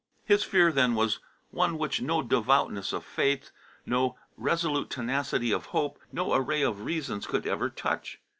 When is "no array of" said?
6.11-6.81